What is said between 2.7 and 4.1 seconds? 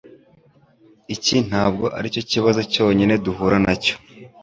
cyonyine duhura nacyo